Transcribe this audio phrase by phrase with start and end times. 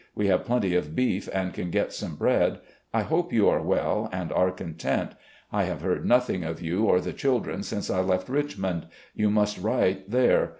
[0.15, 2.57] We have plenty of beef and can get some bread.
[2.91, 5.11] I hope you are well and are content.
[5.51, 8.87] I have heard nothing of you or the children since I left Richmond.
[9.13, 10.49] You must write there.